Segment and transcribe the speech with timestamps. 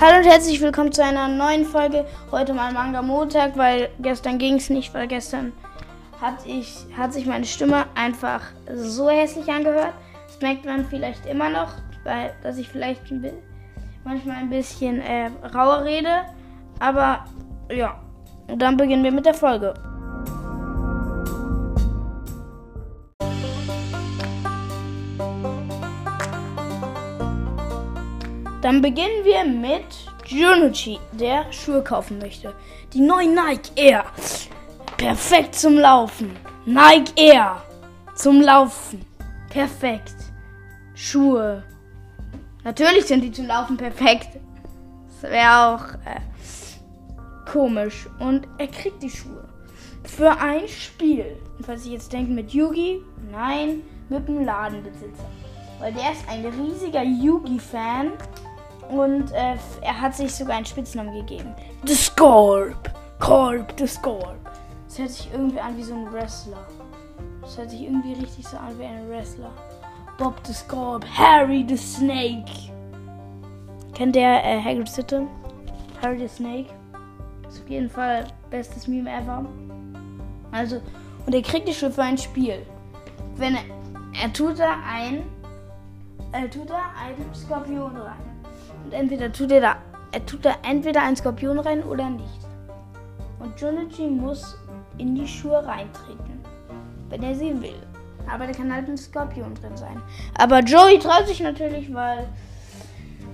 [0.00, 2.04] Hallo und herzlich willkommen zu einer neuen Folge.
[2.32, 5.52] Heute mal Manga Montag, weil gestern ging es nicht, weil gestern
[6.20, 8.40] hat, ich, hat sich meine Stimme einfach
[8.74, 9.94] so hässlich angehört.
[10.26, 11.68] Das merkt man vielleicht immer noch,
[12.02, 13.24] weil dass ich vielleicht ein
[14.02, 16.24] manchmal ein bisschen äh, rauer rede.
[16.80, 17.24] Aber
[17.70, 18.02] ja,
[18.48, 19.74] dann beginnen wir mit der Folge.
[28.64, 29.84] Dann beginnen wir mit
[30.24, 32.54] Junuchi, der Schuhe kaufen möchte.
[32.94, 34.06] Die neuen Nike Air.
[34.96, 36.34] Perfekt zum Laufen.
[36.64, 37.62] Nike Air.
[38.14, 39.04] Zum Laufen.
[39.50, 40.14] Perfekt.
[40.94, 41.62] Schuhe.
[42.64, 44.40] Natürlich sind die zum Laufen perfekt.
[45.20, 46.20] Das wäre auch äh,
[47.52, 48.08] komisch.
[48.18, 49.46] Und er kriegt die Schuhe.
[50.04, 51.36] Für ein Spiel.
[51.58, 55.28] Und falls ich jetzt denke mit Yugi, nein, mit dem Ladenbesitzer.
[55.80, 58.12] Weil der ist ein riesiger Yugi-Fan
[58.88, 61.54] und äh, er hat sich sogar einen Spitznamen gegeben.
[61.84, 62.90] The Scorp.
[63.18, 64.38] Corp, The Scorp.
[64.86, 66.66] Das hört sich irgendwie an wie so ein Wrestler.
[67.40, 69.50] Das hört sich irgendwie richtig so an wie ein Wrestler.
[70.18, 72.50] Bob the Scorp, Harry the Snake.
[73.94, 75.26] Kennt der äh, Hagrid Sitte?
[76.02, 76.70] Harry the Snake.
[77.48, 79.44] Ist auf jeden Fall bestes Meme ever.
[80.52, 80.80] Also,
[81.26, 82.64] und er kriegt die Schuhe für ein Spiel.
[83.36, 83.62] Wenn er,
[84.22, 85.24] er tut da ein,
[86.32, 88.33] er tut da einen Skorpion rein.
[88.84, 89.76] Und entweder tut er da,
[90.12, 92.40] er tut da entweder einen Skorpion rein oder nicht.
[93.40, 94.56] Und Junichi muss
[94.98, 96.40] in die Schuhe reintreten,
[97.08, 97.82] wenn er sie will.
[98.30, 100.00] Aber da kann halt ein Skorpion drin sein.
[100.38, 102.26] Aber Joey traut sich natürlich, weil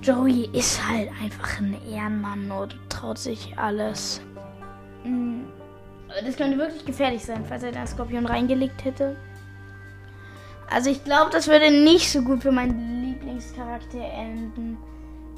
[0.03, 4.21] Joey ist halt einfach ein Ehrenmann und traut sich alles.
[5.05, 5.43] Mm.
[6.25, 9.17] Das könnte wirklich gefährlich sein, falls er den Skorpion reingelegt hätte.
[10.69, 14.79] Also ich glaube, das würde nicht so gut für meinen Lieblingscharakter enden.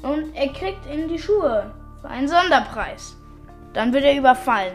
[0.03, 3.15] Und er kriegt in die Schuhe für einen Sonderpreis.
[3.73, 4.73] Dann wird er überfallen.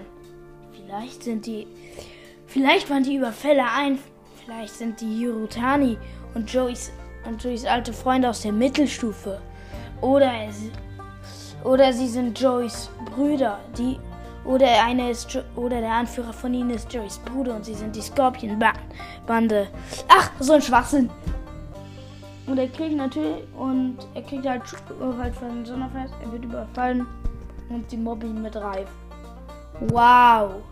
[0.72, 1.66] Vielleicht sind die.
[2.46, 3.98] Vielleicht waren die Überfälle ein.
[4.44, 5.98] Vielleicht sind die Hirutani
[6.34, 6.90] und Joeys,
[7.26, 9.40] und Joeys alte Freunde aus der Mittelstufe.
[10.00, 10.62] Oder, es,
[11.64, 13.58] oder sie sind Joeys Brüder.
[13.76, 13.98] Die,
[14.46, 17.94] oder, eine ist jo oder der Anführer von ihnen ist Joeys Bruder und sie sind
[17.94, 19.68] die Scorpion-Bande.
[20.08, 21.10] Ach, so ein Schwachsinn.
[22.48, 24.62] Und er kriegt natürlich, und er kriegt halt,
[25.18, 27.06] halt von Sonderfest, er wird überfallen
[27.68, 28.88] und die mobben mit Reif.
[29.80, 30.62] Wow.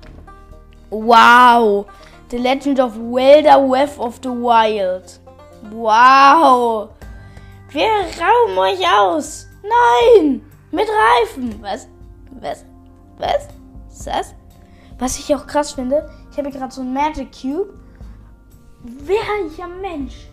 [0.89, 1.87] Wow.
[2.31, 5.21] The Legend of Welder Web of the Wild.
[5.71, 6.89] Wow.
[7.71, 9.47] Wir rauben euch aus.
[9.63, 10.41] Nein.
[10.73, 11.63] Mit Reifen.
[11.63, 11.89] Was?
[12.41, 12.65] Was?
[13.19, 13.49] Was?
[13.89, 14.35] Was ist?
[14.99, 17.75] Was ich auch krass finde, ich habe gerade so ein Magic Cube.
[18.83, 20.29] Welcher Mensch,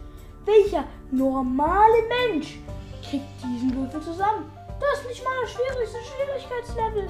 [0.46, 2.60] welcher normale Mensch
[3.08, 4.52] kriegt diesen Würfel zusammen?
[4.80, 7.10] Das ist nicht mal das schwierigste Schwierigkeitslevel.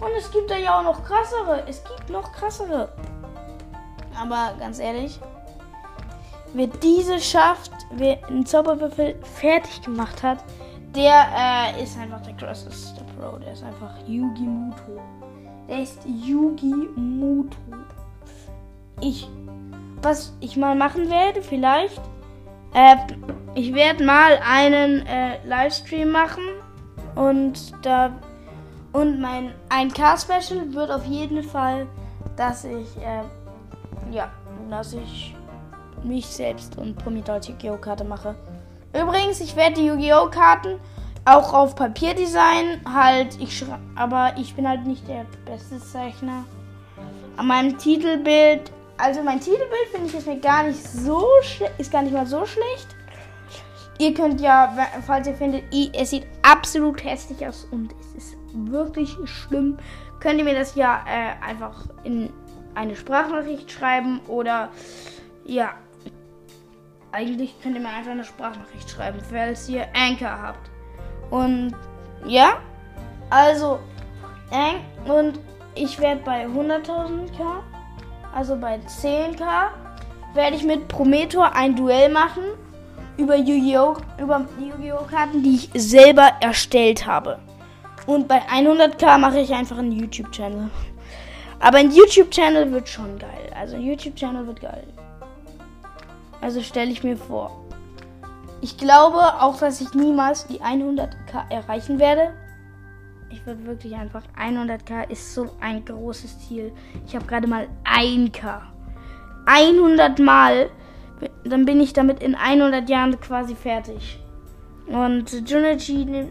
[0.00, 1.62] Und es gibt da ja auch noch krassere.
[1.68, 2.88] Es gibt noch krassere.
[4.20, 5.18] Aber ganz ehrlich,
[6.54, 10.38] wer diese schafft, wer einen Zauberwürfel fertig gemacht hat,
[10.94, 13.38] der äh, ist einfach der krasseste Pro.
[13.38, 15.00] Der ist einfach Yugi Muto.
[15.68, 17.56] Der ist Yugi Muto.
[19.00, 19.28] Ich,
[20.02, 22.00] was ich mal machen werde, vielleicht,
[22.74, 22.96] äh,
[23.54, 26.42] ich werde mal einen äh, Livestream machen
[27.14, 28.10] und da
[28.92, 31.86] und mein 1K-Special wird auf jeden Fall,
[32.36, 33.22] dass ich äh,
[34.14, 34.30] ja,
[34.70, 35.34] dass ich
[36.02, 37.76] mich selbst und Promital Yu-Gi-Oh!
[37.76, 38.34] Karte mache.
[38.92, 40.28] Übrigens, ich werde die Yu-Gi-Oh!
[40.30, 40.78] Karten
[41.24, 42.80] auch auf Papier designen.
[42.92, 46.44] Halt, ich aber ich bin halt nicht der beste Zeichner.
[47.36, 51.26] An meinem Titelbild, also mein Titelbild finde ich ist mir gar nicht so
[51.78, 52.88] ist gar nicht mal so schlecht.
[53.98, 54.74] Ihr könnt ja,
[55.06, 55.64] falls ihr findet,
[55.94, 59.78] es sieht absolut hässlich aus und es ist wirklich schlimm,
[60.18, 62.32] könnt ihr mir das ja äh, einfach in
[62.74, 64.70] eine Sprachnachricht schreiben oder
[65.44, 65.74] ja,
[67.12, 70.70] eigentlich könnt ihr mir einfach eine Sprachnachricht schreiben, falls ihr Anchor habt.
[71.30, 71.74] Und
[72.26, 72.54] ja,
[73.30, 73.78] also
[75.06, 75.40] und
[75.74, 77.62] ich werde bei 100.000k,
[78.34, 79.68] also bei 10k,
[80.34, 82.42] werde ich mit Prometor ein Duell machen
[83.16, 83.96] über Yu-Gi-Oh!
[84.18, 85.04] über Yu-Gi-Oh!
[85.10, 87.38] Karten, die ich selber erstellt habe.
[88.06, 90.70] Und bei 100k mache ich einfach einen YouTube-Channel.
[91.60, 93.52] Aber ein YouTube-Channel wird schon geil.
[93.54, 94.84] Also ein YouTube-Channel wird geil.
[96.40, 97.62] Also stelle ich mir vor.
[98.60, 102.32] Ich glaube auch, dass ich niemals die 100k erreichen werde.
[103.32, 106.70] Ich würde wirklich einfach 100k ist so ein großes Ziel.
[107.06, 108.60] Ich habe gerade mal 1k.
[109.46, 110.68] 100 Mal,
[111.42, 114.20] dann bin ich damit in 100 Jahren quasi fertig.
[114.86, 116.26] Und Junichi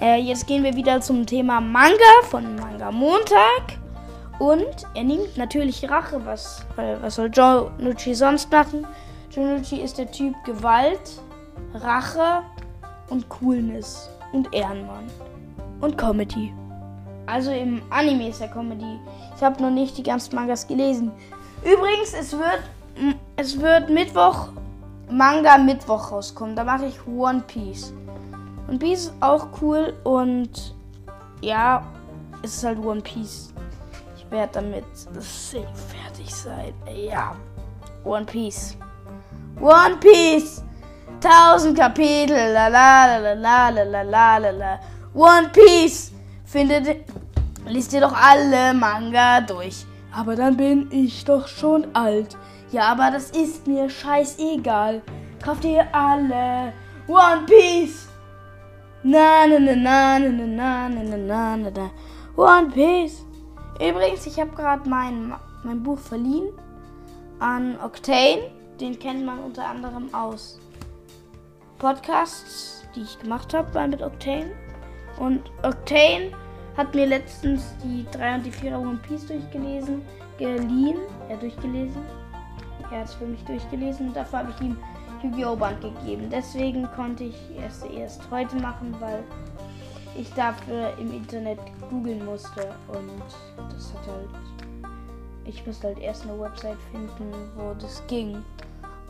[0.00, 3.78] Äh, jetzt gehen wir wieder zum Thema Manga von Manga Montag.
[4.38, 6.24] Und er nimmt natürlich Rache.
[6.24, 8.86] Was, weil, was soll Jonuchi sonst machen?
[9.30, 11.20] Jonuchi ist der Typ Gewalt,
[11.74, 12.42] Rache
[13.10, 15.06] und Coolness und Ehrenmann
[15.82, 16.52] und Comedy.
[17.26, 18.98] Also im Anime ist er Comedy.
[19.36, 21.12] Ich habe noch nicht die ganzen Mangas gelesen.
[21.62, 22.62] Übrigens, es wird,
[23.36, 24.48] es wird Mittwoch
[25.10, 26.56] Manga Mittwoch rauskommen.
[26.56, 27.92] Da mache ich One Piece.
[28.68, 30.74] One Piece ist auch cool und
[31.42, 31.84] ja,
[32.42, 33.52] es ist halt One Piece.
[34.16, 36.72] Ich werde damit safe fertig sein.
[37.08, 37.36] Ja,
[38.04, 38.76] One Piece.
[39.60, 40.64] One Piece.
[41.20, 42.52] Tausend Kapitel.
[42.52, 44.80] La la la la la la la la la.
[45.14, 46.12] One Piece.
[46.44, 47.04] Findet,
[47.66, 49.84] liest ihr doch alle Manga durch.
[50.14, 52.36] Aber dann bin ich doch schon alt.
[52.70, 55.02] Ja, aber das ist mir scheißegal.
[55.42, 56.72] Kauft ihr alle
[57.08, 58.08] One Piece.
[59.02, 61.90] Na na na na na na na na na na na
[62.36, 63.24] One Piece.
[63.74, 66.48] Übrigens, ich habe gerade mein, mein Buch verliehen
[67.38, 68.50] an Octane.
[68.80, 70.58] Den kennt man unter anderem aus
[71.78, 74.52] Podcasts, die ich gemacht habe mit Octane.
[75.18, 76.32] Und Octane
[76.76, 80.02] hat mir letztens die 3 und die 4 One Piece durchgelesen,
[80.38, 80.98] geliehen,
[81.28, 82.02] ja durchgelesen.
[82.90, 84.76] Er hat es für mich durchgelesen und dafür habe ich ihm
[85.22, 85.56] Yu-Gi-Oh!
[85.56, 86.28] Band gegeben.
[86.30, 89.22] Deswegen konnte ich es erst heute machen, weil
[90.18, 93.22] ich dafür im Internet googeln musste und
[93.70, 94.28] das hat halt.
[95.44, 98.42] Ich musste halt erst eine Website finden, wo das ging.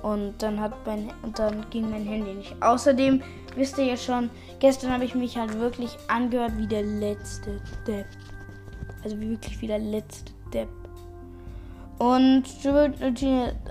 [0.03, 2.55] Und dann hat mein und dann ging mein Handy nicht.
[2.61, 3.23] Außerdem
[3.55, 8.07] wisst ihr ja schon, gestern habe ich mich halt wirklich angehört wie der letzte Depp.
[9.05, 10.69] Also wirklich wie der letzte Depp.
[11.99, 12.45] Und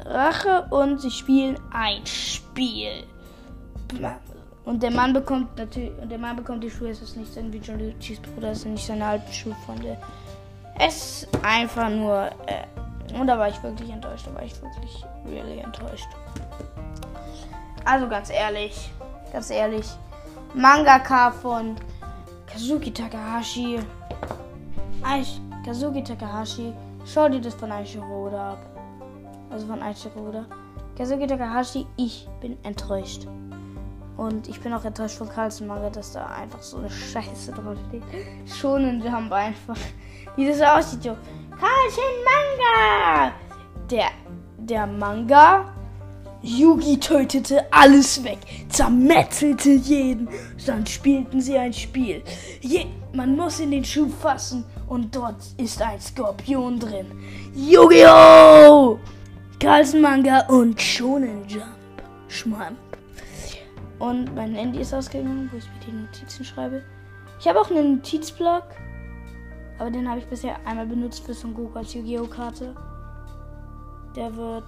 [0.05, 3.03] Rache und sie spielen ein Spiel.
[4.63, 7.57] Und der Mann bekommt natürlich, und der Mann bekommt die Schuhe, es ist nicht irgendwie
[7.57, 9.97] John Lucci's Bruder, es sind nicht seine alten Schulfreunde.
[10.79, 12.63] Es ist einfach nur, äh,
[13.19, 16.07] und da war ich wirklich enttäuscht, da war ich wirklich really enttäuscht.
[17.85, 18.91] Also ganz ehrlich,
[19.33, 19.87] ganz ehrlich,
[20.53, 21.75] Mangaka von
[22.45, 23.79] Kazuki Takahashi,
[25.65, 26.73] Kazuki Takahashi
[27.05, 28.59] Schau dir das von Aichiroda ab.
[29.49, 30.45] Also von Aichiroda.
[30.97, 33.27] Kazuki Takahashi, ich bin enttäuscht.
[34.17, 37.77] Und ich bin auch enttäuscht von Carlsen Manga, dass da einfach so eine Scheiße drauf
[37.87, 38.03] steht.
[38.45, 39.77] Schon ein Jump einfach.
[40.35, 41.11] Wie das aussieht,
[41.61, 43.33] Carlsen Manga!
[43.91, 44.09] Der,
[44.57, 45.71] der Manga
[46.41, 50.27] Yugi tötete alles weg, zermetzelte jeden.
[50.65, 52.23] Dann spielten sie ein Spiel.
[52.61, 57.05] Je man muss in den Schuh fassen und dort ist ein Skorpion drin.
[57.53, 58.97] Yu-Gi-Oh!
[59.59, 61.65] Carlsen Manga und Shonen Jump.
[62.27, 62.79] Schmamp.
[63.99, 66.81] Und mein Handy ist ausgegangen, wo ich mir die Notizen schreibe.
[67.39, 68.63] Ich habe auch einen Notizblock,
[69.81, 72.27] aber den habe ich bisher einmal benutzt für Son Goku als Yu-Gi-Oh!
[72.27, 72.75] Karte.
[74.15, 74.63] Der wird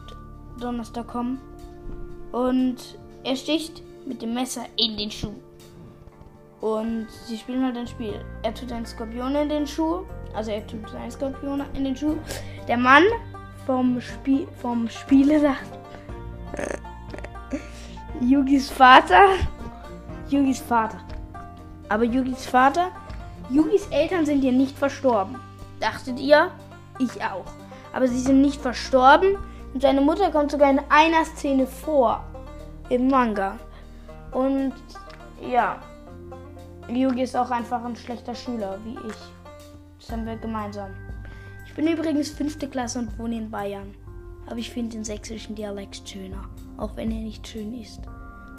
[0.59, 1.39] Donnerstag kommen.
[2.31, 2.77] Und
[3.23, 5.35] er sticht mit dem Messer in den Schuh.
[6.61, 8.25] Und sie spielen halt ein Spiel.
[8.41, 9.99] Er tut einen Skorpion in den Schuh.
[10.33, 12.15] Also er tut einen Skorpion in den Schuh.
[12.67, 13.03] Der Mann
[13.67, 15.77] vom, Spiel, vom Spiele sagt.
[18.19, 19.35] Yugis Vater.
[20.27, 20.97] Yugis Vater.
[21.87, 22.89] Aber Yugis Vater.
[23.49, 25.39] Yugis Eltern sind ja nicht verstorben.
[25.79, 26.51] Dachtet ihr?
[26.99, 27.45] Ich auch.
[27.93, 29.37] Aber sie sind nicht verstorben
[29.73, 32.23] und seine Mutter kommt sogar in einer Szene vor.
[32.89, 33.57] Im Manga.
[34.31, 34.73] Und
[35.41, 35.81] ja.
[36.89, 39.15] Yugi ist auch einfach ein schlechter Schüler, wie ich.
[39.99, 40.89] Das haben wir gemeinsam.
[41.65, 43.95] Ich bin übrigens fünfte Klasse und wohne in Bayern.
[44.47, 46.43] Aber ich finde den sächsischen Dialekt schöner.
[46.77, 48.01] Auch wenn er nicht schön ist.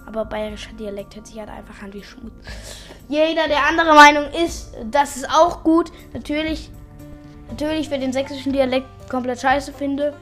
[0.07, 2.33] Aber bayerischer Dialekt hört sich halt einfach an wie Schmutz.
[3.09, 5.93] Jeder, der andere Meinung ist, das ist auch gut.
[6.13, 6.71] Natürlich,
[7.51, 10.15] natürlich, wer den sächsischen Dialekt komplett scheiße finde,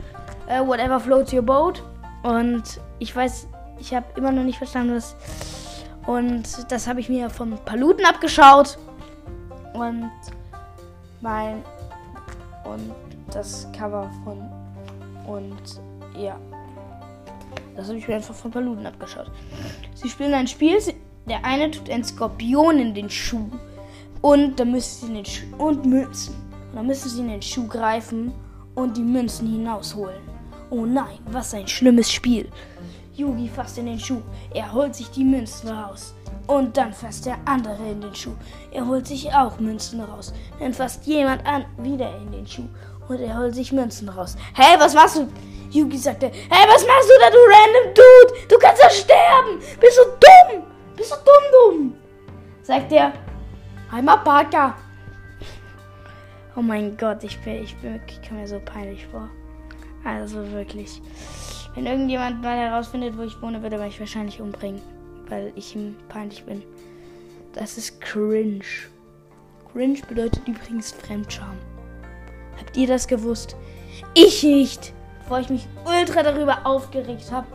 [0.48, 1.82] uh, whatever floats your boat.
[2.22, 3.46] Und ich weiß,
[3.78, 5.16] ich habe immer noch nicht verstanden, was.
[6.06, 8.78] Und das habe ich mir von Paluten abgeschaut.
[9.74, 10.10] Und
[11.20, 11.62] mein.
[12.64, 12.92] Und
[13.32, 14.38] das Cover von.
[15.26, 15.80] Und
[16.20, 16.36] ja.
[17.76, 19.30] Das habe ich mir einfach von Paluten abgeschaut.
[19.94, 20.78] Sie spielen ein Spiel.
[21.28, 23.50] Der eine tut einen Skorpion in den Schuh.
[24.20, 25.56] Und da müssen sie in den Schuh.
[25.58, 26.34] Und Münzen.
[26.70, 28.32] Und dann müssen sie in den Schuh greifen
[28.74, 30.20] und die Münzen hinausholen.
[30.70, 32.48] Oh nein, was ein schlimmes Spiel.
[33.14, 34.22] Yugi fasst in den Schuh.
[34.54, 36.14] Er holt sich die Münzen raus.
[36.46, 38.34] Und dann fasst der andere in den Schuh.
[38.70, 40.32] Er holt sich auch Münzen raus.
[40.58, 42.68] Dann fasst jemand an wieder in den Schuh.
[43.08, 44.36] Und er holt sich Münzen raus.
[44.54, 45.28] Hey, was machst du?
[45.70, 48.48] Yugi sagte, hey, was machst du da, du random Dude?
[48.48, 49.58] Du kannst ja sterben.
[49.80, 50.01] Bist du
[52.62, 53.12] Sagt er,
[53.92, 54.74] Einmal Parker.
[56.56, 59.28] Oh mein Gott, ich bin, ich bin, ich komme mir so peinlich vor.
[60.02, 61.02] Also wirklich.
[61.74, 64.80] Wenn irgendjemand mal herausfindet, wo ich wohne, würde er mich wahrscheinlich umbringen,
[65.28, 66.62] weil ich ihm peinlich bin.
[67.52, 68.64] Das ist cringe.
[69.70, 71.58] Cringe bedeutet übrigens Fremdscham.
[72.58, 73.56] Habt ihr das gewusst?
[74.14, 74.94] Ich nicht.
[75.20, 77.46] Bevor ich mich ultra darüber aufgeregt habe.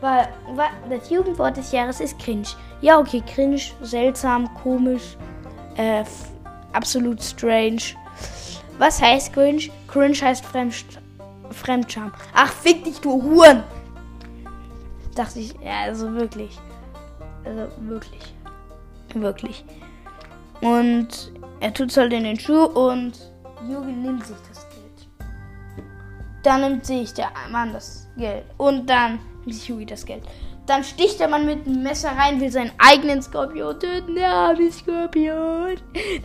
[0.00, 2.48] Weil, weil das Jugendwort des Jahres ist cringe.
[2.84, 5.16] Ja, okay, cringe, seltsam, komisch,
[5.78, 6.04] äh,
[6.74, 7.80] absolut strange.
[8.76, 9.70] Was heißt cringe?
[9.88, 10.84] Cringe heißt Fremd
[11.50, 12.12] Fremdscham.
[12.34, 13.62] Ach, fick dich, du Huren!
[15.14, 16.58] Dachte ich, ja, also wirklich.
[17.46, 18.34] Also wirklich.
[19.14, 19.64] Wirklich.
[20.60, 23.32] Und er tut es halt in den Schuh und
[23.66, 25.08] Jürgen nimmt sich das Geld.
[26.42, 28.44] Dann nimmt sich der Mann das Geld.
[28.56, 30.22] Und dann sich Yugi das Geld.
[30.66, 34.14] Dann sticht der Mann mit dem Messer rein, will seinen eigenen Skorpion töten.
[34.14, 35.76] Der arme Skorpion.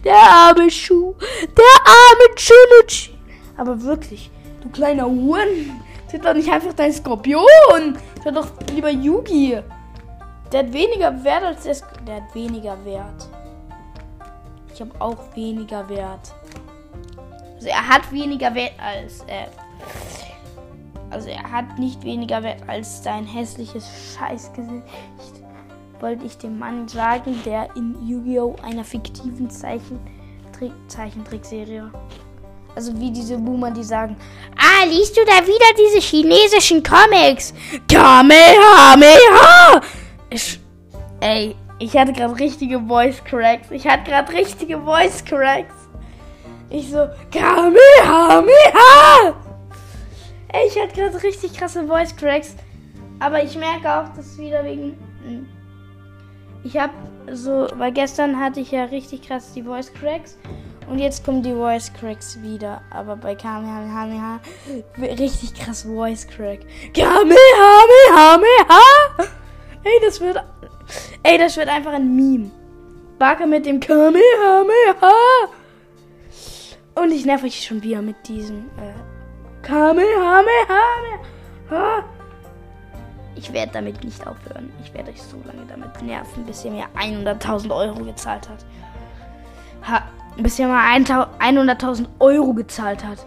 [0.06, 1.14] Der arme Schuh.
[1.58, 3.18] Der arme Chunichi.
[3.58, 4.32] Aber wirklich,
[4.64, 5.82] du kleiner Huren.
[6.10, 7.98] Töt doch nicht einfach deinen Skorpion.
[8.24, 9.60] Töt doch lieber Yugi.
[10.52, 11.76] Der hat weniger Wert als der.
[11.76, 13.28] Sk der hat weniger Wert.
[14.74, 16.34] Ich habe auch weniger Wert.
[17.56, 19.22] Also er hat weniger Wert als.
[19.24, 19.48] Äh,
[21.20, 23.86] also er hat nicht weniger Wert als sein hässliches
[24.16, 24.86] Scheißgesicht.
[26.00, 28.56] Wollte ich dem Mann sagen, der in Yu-Gi-Oh!
[28.64, 31.92] einer fiktiven Zeichentrick Zeichentrickserie.
[32.74, 34.16] Also wie diese Boomer, die sagen,
[34.56, 37.54] ah, liest du da wieder diese chinesischen Comics?
[37.92, 39.82] Kamehameha!
[40.30, 40.58] Ich,
[41.20, 43.70] ey, ich hatte gerade richtige Voice Cracks.
[43.72, 45.76] Ich hatte gerade richtige Voice Cracks.
[46.70, 49.36] Ich so, Kamehameha!
[50.80, 52.56] Ich hatte gerade richtig krasse Voice Cracks.
[53.20, 54.98] Aber ich merke auch, dass wieder wegen.
[55.26, 55.46] Hm.
[56.64, 56.94] Ich habe
[57.34, 60.38] so, weil gestern hatte ich ja richtig krass die Voice Cracks.
[60.90, 62.82] Und jetzt kommen die Voice Cracks wieder.
[62.92, 64.40] Aber bei Kamehameha
[64.98, 66.62] richtig krass Voice Crack.
[66.94, 68.80] Kamehameha!
[69.84, 70.42] Ey, das wird.
[71.24, 72.52] Ey, das wird einfach ein Meme.
[73.18, 75.14] Barker mit dem Kamehameha!
[76.96, 79.19] Und ich nerv euch schon wieder mit diesem äh,
[79.62, 80.84] Kamehameha!
[83.36, 84.72] Ich werde damit nicht aufhören.
[84.84, 88.66] Ich werde euch so lange damit nerven, bis ihr mir 100.000 Euro gezahlt hat.
[89.88, 90.04] Ha,
[90.38, 93.26] bis ihr mal 100.000 Euro gezahlt hat.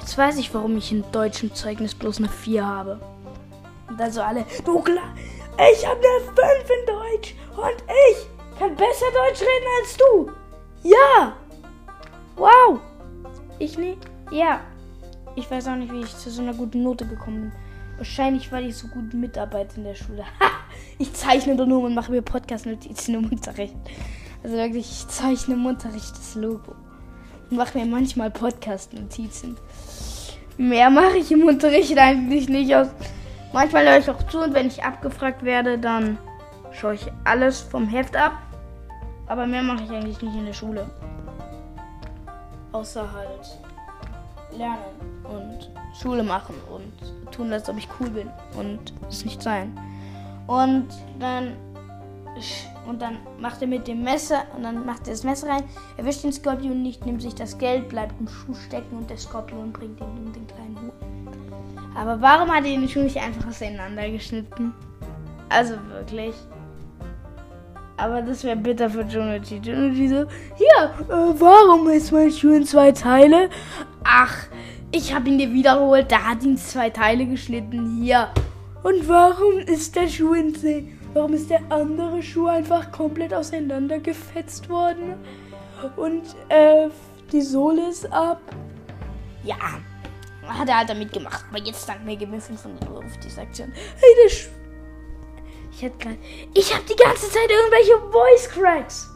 [0.00, 3.00] Jetzt weiß ich, warum ich in deutschem Zeugnis bloß eine 4 habe.
[3.88, 5.14] Und also alle, du klar,
[5.72, 6.36] ich habe eine 5
[6.70, 8.26] in Deutsch und ich
[8.58, 10.30] kann besser Deutsch reden als du.
[10.82, 11.34] Ja.
[12.36, 12.80] Wow.
[13.58, 13.98] Ich nicht.
[14.30, 14.60] Ja.
[15.36, 17.52] Ich weiß auch nicht, wie ich zu so einer guten Note gekommen bin.
[17.98, 20.24] Wahrscheinlich, weil ich so gut mitarbeite in der Schule.
[20.40, 20.50] Ha!
[20.98, 23.74] Ich zeichne doch nur und mache mir Podcast-Notizen im Unterricht.
[24.42, 26.74] Also wirklich, ich zeichne im Unterricht das Logo.
[27.50, 29.56] Und mache mir manchmal Podcast-Notizen.
[30.56, 32.88] Mehr mache ich im Unterricht eigentlich nicht aus.
[33.52, 36.18] Manchmal höre ich auch zu und wenn ich abgefragt werde, dann
[36.72, 38.32] schaue ich alles vom Heft ab.
[39.26, 40.90] Aber mehr mache ich eigentlich nicht in der Schule.
[42.72, 43.58] Außer halt
[44.56, 44.84] lernen
[45.24, 49.78] und Schule machen und tun, als ob ich cool bin und es nicht sein.
[50.46, 50.88] Und
[51.18, 51.56] dann
[52.86, 55.64] und dann macht er mit dem Messer und dann macht er das Messer rein,
[55.96, 59.72] erwischt den Skorpion nicht, nimmt sich das Geld, bleibt im Schuh stecken und der Skorpion
[59.72, 60.92] bringt ihn in den kleinen Hut.
[61.96, 64.74] Aber warum hat er den Schuh nicht einfach auseinandergeschnitten?
[65.48, 66.34] Also wirklich.
[67.96, 69.56] Aber das wäre bitter für Junichi.
[69.56, 73.48] Junichi so, ja, äh, warum ist mein Schuh in zwei Teile?
[74.08, 74.46] Ach,
[74.92, 76.12] ich habe ihn dir wiederholt.
[76.12, 78.00] Da hat ihn zwei Teile geschnitten.
[78.00, 78.30] Hier.
[78.84, 80.92] Und warum ist der Schuh in See?
[81.12, 85.14] Warum ist der andere Schuh einfach komplett auseinandergefetzt worden?
[85.96, 86.88] Und äh,
[87.32, 88.40] die Sohle ist ab.
[89.42, 89.56] Ja,
[90.46, 91.44] hat er halt damit gemacht.
[91.50, 93.72] Aber jetzt dank mir gewinnt 500 Euro auf diese Aktion.
[93.72, 94.50] Hey, der Schuh.
[95.72, 96.18] Ich hatte gerade.
[96.54, 99.10] Ich habe die ganze Zeit irgendwelche Voice Cracks.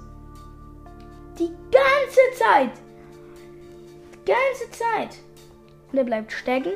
[1.38, 2.72] Die ganze Zeit.
[4.30, 5.18] Ganze Zeit.
[5.90, 6.72] Und er bleibt stecken.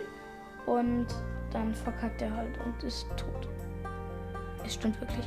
[0.66, 1.06] Und
[1.52, 3.48] dann verkackt er halt und ist tot.
[4.64, 5.26] Es stimmt wirklich.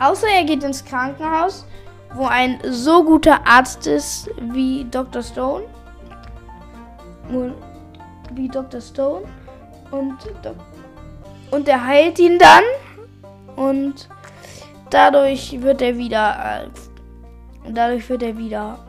[0.00, 1.66] Außer er geht ins Krankenhaus,
[2.14, 5.22] wo ein so guter Arzt ist wie Dr.
[5.22, 5.64] Stone.
[8.32, 8.80] Wie Dr.
[8.80, 9.26] Stone.
[9.90, 10.16] Und,
[11.50, 12.62] und er heilt ihn dann
[13.56, 14.08] und
[14.90, 16.66] dadurch wird er wieder.
[17.64, 18.87] Äh, dadurch wird er wieder.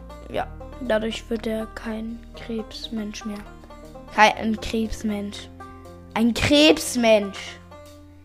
[0.82, 3.40] Dadurch wird er kein Krebsmensch mehr.
[4.16, 5.50] Kein Krebsmensch.
[6.14, 7.60] Ein Krebsmensch.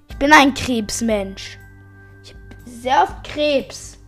[0.09, 1.59] Ich bin ein Krebsmensch.
[2.23, 3.99] Ich habe sehr oft Krebs.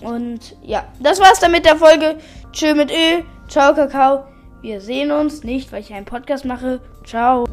[0.00, 2.18] Und ja, das war's dann mit der Folge.
[2.52, 3.22] Tschö mit Ö.
[3.48, 4.24] Ciao, Kakao.
[4.62, 6.80] Wir sehen uns nicht, weil ich einen Podcast mache.
[7.04, 7.44] Ciao.